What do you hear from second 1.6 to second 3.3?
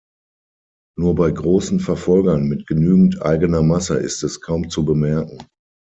Verfolgern mit genügend